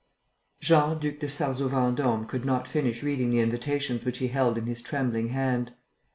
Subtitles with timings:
[0.59, 4.65] Jean Duc de Sarzeau Vendôme could not finish reading the invitations which he held in
[4.65, 5.73] his trembling hand.